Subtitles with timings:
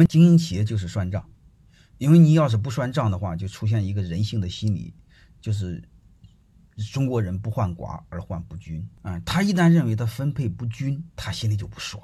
[0.00, 1.22] 我们经营企业就是算账，
[1.98, 4.94] 因为你要是不算账的话，就出现一个人性的心理，
[5.42, 5.86] 就是
[6.90, 9.20] 中国人不患寡而患不均啊。
[9.26, 12.02] 他一旦认为他分配不均，他心里就不爽，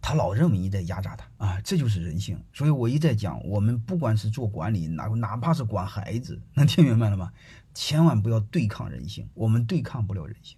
[0.00, 2.42] 他老认为你在压榨他啊，这就是人性。
[2.54, 7.30] 所以我一再讲，我们不管是做管理，哪哪怕是管孩子，能听明白了吗？
[7.74, 10.56] 千万不要对抗人性，我们对抗不了人性。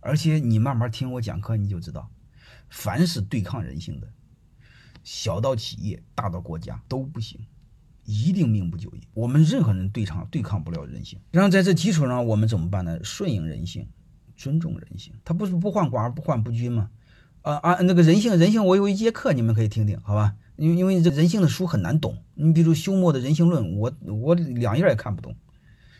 [0.00, 2.10] 而且你慢慢听我讲课，你就知道，
[2.70, 4.10] 凡是对抗人性的。
[5.02, 7.40] 小到企业，大到国家都不行，
[8.04, 9.00] 一定命不久矣。
[9.14, 12.98] 我们任何人对抗对抗不了人性，然后在这基础上，我们怎么办呢？
[13.02, 13.86] 顺应人性，
[14.36, 15.12] 尊重人性。
[15.24, 16.90] 他不是不患寡而不患不均吗？
[17.42, 20.34] 啊啊，那个人性人性，我有一节课，你们可以听听，好吧？
[20.56, 25.34] 因因为这人性的书很难懂，你比如休谟的人性论，我我两页也看不懂。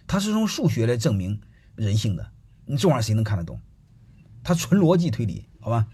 [0.06, 1.40] 他是用数学来证明
[1.76, 2.30] 人性的，
[2.66, 3.60] 你这玩意儿谁能看得懂？
[4.48, 5.86] 他纯逻辑推理，好吧？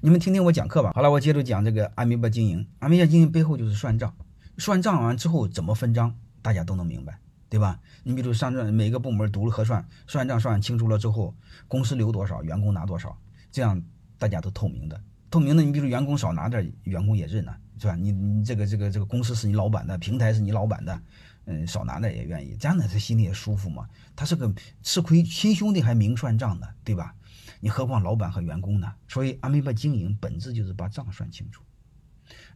[0.00, 0.90] 你们听听我讲课吧。
[0.96, 2.66] 好了，我接着讲这个阿米巴经营。
[2.80, 4.12] 阿米巴经营背后就是算账，
[4.58, 7.78] 算账完之后怎么分账，大家都能明白，对吧？
[8.02, 11.32] 你比如上这每个部门独立核算，算账算清楚了之后，
[11.68, 13.16] 公司留多少，员工拿多少，
[13.52, 13.80] 这样
[14.18, 15.00] 大家都透明的。
[15.30, 17.94] 透明的，你比如员工少拿点，员工也认了，是吧？
[17.94, 21.00] 你你这个这个这个公司是你老板的，平台是你老板的，
[21.44, 23.86] 嗯，少拿点也愿意，这样呢他心里也舒服嘛。
[24.16, 24.52] 他是个
[24.82, 27.14] 吃亏亲兄弟还明算账的，对吧？
[27.60, 28.92] 你何况老板和员工呢？
[29.06, 31.62] 所以阿米巴经营本质就是把账算清楚。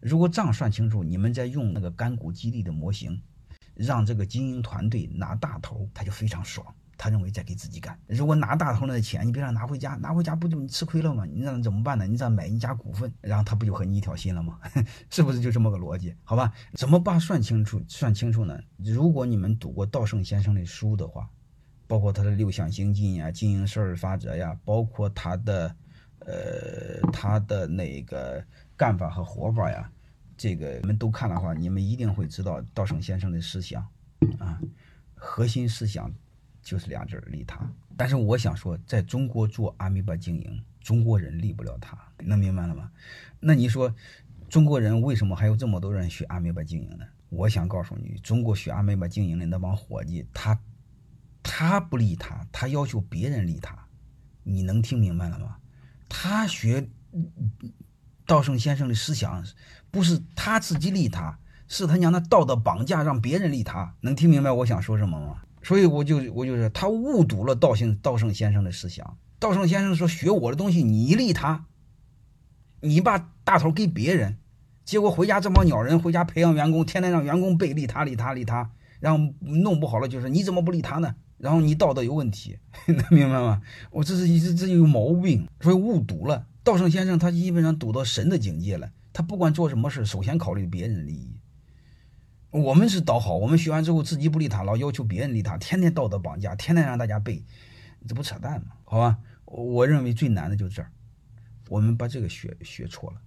[0.00, 3.20] 如果账算清楚，你们再用那个干股激励的模型，
[3.74, 6.66] 让这个经营团队拿大头，他就非常爽。
[6.96, 7.98] 他认为在给自己干。
[8.06, 11.24] 如果拿大头那钱，你别让拿回家，拿回家不就你吃亏了吗？
[11.26, 12.06] 你让怎么办呢？
[12.06, 14.58] 你让买一家股份，然后他不就和你一条心了吗？
[15.10, 16.14] 是不是就这么个逻辑？
[16.22, 16.52] 好吧？
[16.74, 17.82] 怎么把算清楚？
[17.88, 18.58] 算清楚呢？
[18.78, 21.28] 如果你们读过稻盛先生的书的话。
[21.86, 25.76] 包括他的六项精进呀、经营十二法则呀，包括他的，
[26.20, 28.42] 呃，他的那个
[28.76, 29.90] 干法和活法呀，
[30.36, 33.86] 这个你们都看的话，你们一定会知道稻盛先生的思想
[34.38, 34.58] 啊，
[35.14, 36.10] 核心思想
[36.62, 37.60] 就是两字利他。
[37.96, 42.90] 但是我想说，在中国做阿米巴经营，中国人利不了他，能明白了吗？
[43.38, 43.94] 那你说，
[44.48, 47.04] 中国人为什么还有这么多人学阿米巴经营呢？
[47.28, 50.58] 我想告诉你，中国学阿米巴经营的那帮伙计，他。
[51.56, 53.86] 他不利他，他要求别人利他，
[54.42, 55.58] 你能听明白了吗？
[56.08, 56.90] 他学
[58.26, 59.40] 道圣先生的思想，
[59.88, 61.38] 不是他自己利他，
[61.68, 63.94] 是他娘的道德绑架，让别人利他。
[64.00, 65.42] 能听明白我想说什么吗？
[65.62, 69.16] 所以我就我就是他误读了道圣道圣先生的思想。
[69.38, 71.66] 道圣先生说学我的东西，你利他，
[72.80, 74.38] 你把大头给别人，
[74.84, 78.72] 结果回家这帮鸟人回家培养员工，天天让员工背利他利他利他，
[79.04, 81.14] 然后弄不好了就是你怎么不利他呢？
[81.36, 82.56] 然后你道德有问题，
[82.88, 83.60] 能明白吗？
[83.90, 86.46] 我这是一这这有毛病，所以误读了。
[86.62, 91.36] 道圣先生他基本上读到神的境界了，他不管做什么事，首先考虑别人的利益。
[92.50, 97.44] 我们是倒好，我们学完之后自己不利他，老要求别人利他，天天道德绑架，天天让大家背，
[98.08, 98.68] 这不扯淡吗？
[98.84, 100.90] 好吧，我认为最难的就是这儿，
[101.68, 103.20] 我们把这个学学错了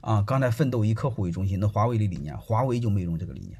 [0.00, 0.22] 啊！
[0.22, 3.56] 刚才奋斗以客户为中心，那华为的理念，华为就没用这个理念，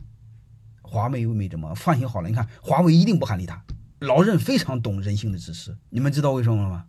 [0.84, 2.28] 华为又没怎么放心好了。
[2.28, 3.64] 你看，华为一定不喊利他。
[4.00, 6.86] 老任非常懂人性的知识，你们知道为什么了吗？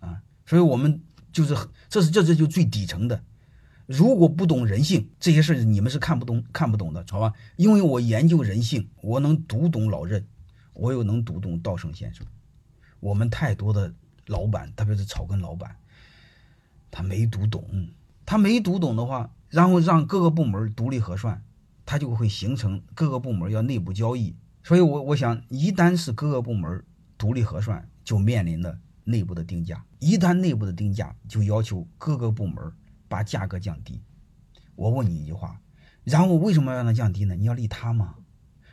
[0.00, 1.54] 啊，所以我们就是
[1.90, 3.22] 这是这这就最底层的。
[3.84, 7.32] 如果不懂人性这些事你们是看不懂看不懂的，好吧？
[7.56, 10.26] 因为我研究人性，我能读懂老任，
[10.72, 12.26] 我又能读懂道圣先生。
[12.98, 13.94] 我们太多的
[14.26, 15.76] 老板，特别是草根老板，
[16.90, 17.90] 他没读懂，
[18.24, 21.44] 他没读懂的话，然后让各个部门独立核算，
[21.86, 24.36] 他就会形成各个部门要内部交易。
[24.62, 26.84] 所以，我我想，一旦是各个部门
[27.16, 29.82] 独立核算，就面临的内部的定价。
[30.00, 32.72] 一旦内部的定价，就要求各个部门
[33.08, 34.02] 把价格降低。
[34.74, 35.60] 我问你一句话，
[36.02, 37.36] 然后为什么要让它降低呢？
[37.36, 38.16] 你要利他吗？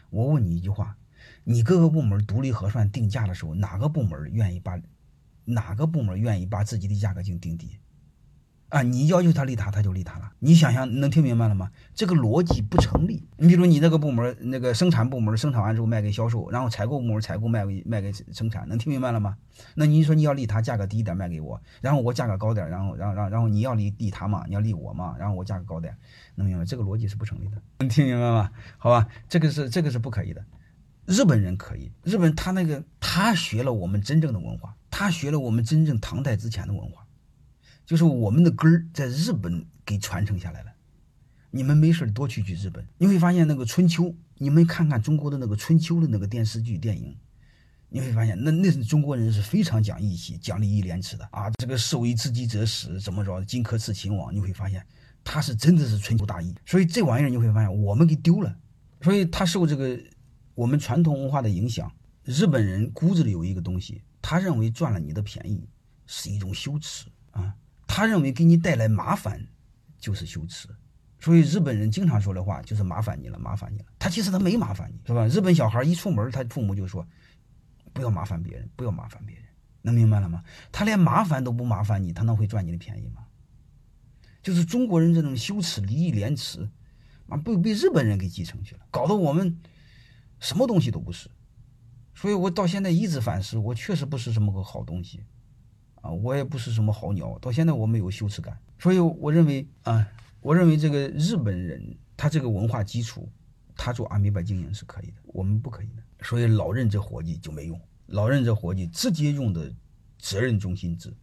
[0.09, 0.97] 我问你一句话，
[1.43, 4.81] 你各个部门独立核算定价的时候，哪个部门愿意把
[5.45, 7.77] 哪个部门愿意把自己的价格进行定低？
[8.73, 10.31] 啊，你要求他利他，他就利他了。
[10.39, 11.69] 你想想，能听明白了吗？
[11.93, 13.23] 这个逻辑不成立。
[13.37, 19.37] 你比如你那个部门，那个生产部门生产完之后卖给销售，然后采购部门采购卖给卖给生产，能听明白了吗？
[19.75, 25.95] 那你说你要利他，价格低一点卖给我，然后我价格高点，然后然后然后然后你要利利他嘛，你要利我嘛，然后我价格高点，
[26.33, 26.65] 能明白？
[26.65, 27.61] 这个逻辑是不成立的。
[27.77, 28.49] 能听明白吗？
[28.79, 30.43] 好吧，这个是这个是不可以的。
[31.05, 37.02] 日本人可以，日本他那个他学了我们真正的文化，他学了我们真正唐代之前的文化。
[37.85, 40.71] 就是我们的根儿在日本给传承下来了。
[41.51, 47.15] 你们没事多去去日本，你会发现那个春秋，你们看看中国的那个春秋的那个电视剧电影，
[47.89, 51.51] 你会发现那那是中国人是非常讲义气、讲礼义廉耻的啊。
[51.51, 53.43] 这个士为知己者死，怎么着？
[53.45, 54.83] 荆轲刺秦王，你会发现
[55.23, 56.55] 他是真的是春秋大义。
[56.65, 58.57] 所以这玩意儿你会发现我们给丢了。
[59.01, 59.99] 所以他受这个
[60.55, 61.91] 我们传统文化的影响，
[62.23, 65.69] 日本人骨子里有一个东西，他认为赚了你的便宜
[66.07, 67.53] 是一种羞耻啊，
[67.95, 69.47] 他认为给你带来麻烦
[69.99, 70.67] 就是羞耻。
[71.19, 73.85] 所以日本人经常说的话就是麻烦你了，麻烦你了。
[73.99, 75.27] 他其实他没麻烦你，是吧？
[75.27, 77.07] 日本小孩一出门，他父母就说
[77.93, 79.45] 不要麻烦别人，不要麻烦别人，
[79.83, 80.43] 能明白了吗？
[80.71, 83.27] 他连麻烦都不麻烦你，他能会赚你的便宜吗？
[84.41, 86.67] 就是中国人这种羞耻、礼义廉耻，
[87.29, 89.55] 啊，被被日本人给继承去了，搞得我们
[90.39, 91.29] 什么东西都不是。
[92.15, 95.23] 所以我到现在一直反思，我确实不是什么个好东西，
[96.03, 97.39] 啊，我也不是什么好鸟。
[97.39, 100.07] 到现在我没有羞耻感，所以我认为啊。
[100.43, 103.31] 我认为这个日本人他这个文化基础，
[103.77, 106.03] 他做阿米巴经营是可以的，我们不可以的。
[106.21, 109.73] 所以老任这伙计就没用，老任这伙计直接用的
[110.19, 111.15] 责任中心制，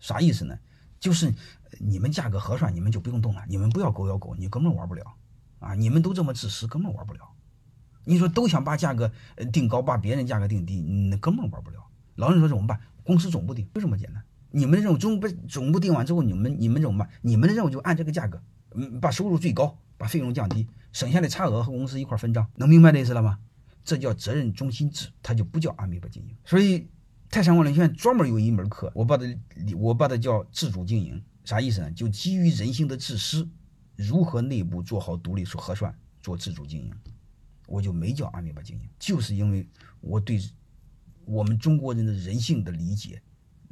[0.00, 0.58] 啥意思呢？
[0.98, 1.32] 就是
[1.78, 5.14] 你们价格合算，你们就不用动了，你们不要狗咬狗，你根本玩不了
[5.60, 5.72] 啊！
[5.74, 7.20] 你们都这么自私，根本玩不了。
[8.02, 9.12] 你说都想把价格
[9.52, 11.86] 定高，把别人价格定低，那根本玩不了。
[12.16, 12.80] 老任说怎么办？
[13.02, 14.22] 公司总部定，就这么简单。
[14.50, 17.08] 你们的任务总部总部定完之后，你们你们怎么办？
[17.22, 18.42] 你们的任务就按这个价格，
[18.74, 23.38] 嗯，把收入最高，把费用降低，省下的差额和公司一块分账，能明白这意思了吗？
[23.84, 26.36] 这叫责任中心制，它就不叫阿米巴经营。
[26.44, 26.86] 所以
[27.30, 29.24] 泰山管理学院专门有一门课，我把它
[29.76, 31.90] 我把它叫自主经营，啥意思呢？
[31.92, 33.48] 就基于人性的自私，
[33.96, 36.92] 如何内部做好独立核算，做自主经营，
[37.66, 39.66] 我就没叫阿米巴经营，就是因为
[40.00, 40.38] 我对
[41.26, 43.20] 我们中国人的人性的理解。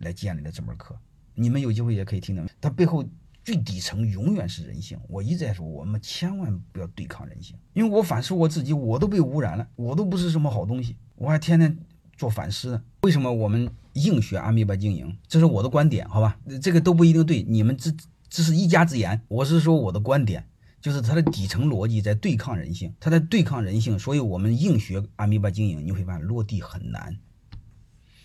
[0.02, 0.98] 来建立的这门课，
[1.34, 2.48] 你们有机会也可以听听。
[2.58, 3.04] 它背后
[3.44, 4.98] 最底层永远是人性。
[5.10, 7.54] 我一直在说，我们千万不要对抗人性。
[7.74, 11.76] 因为我反思我自己，我都被污染了，我都不是什么好东西，我还天天
[12.16, 12.82] 做反思呢。
[13.02, 15.14] 为什么我们硬学阿米巴经营？
[15.28, 16.40] 这是我的观点，好吧？
[16.62, 17.92] 这个都不一定对，你们这
[18.30, 19.20] 这是一家之言。
[19.28, 20.42] 我是说我的观点，
[20.80, 27.14] 就是它的底层逻辑在对抗人性，它在对抗人性，所以我们硬学阿米巴经营，你会发现落地很难。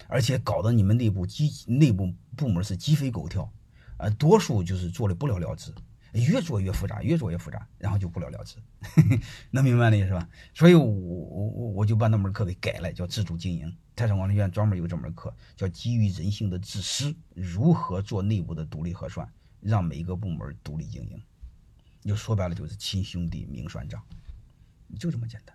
[0.08, 3.52] 而且搞得你们内部鸡内部部门是鸡飞狗跳，
[3.98, 5.74] 呃，多数就是做的不了了之，
[6.14, 8.58] 越做越复杂，越做越复杂，然后就不了了之，
[9.52, 10.30] 能明白那意思吧？
[10.54, 13.76] 所以我我我我就把那门课给改了，叫自主经营。
[13.96, 19.28] 泰山管理院专门有这门课，叫基于人性的自私，如何做内部的独立核算，
[19.62, 21.22] 让每一个部门独立经营。
[22.04, 24.02] 就说白了就是亲兄弟明算账，
[24.98, 25.54] 就这么简单。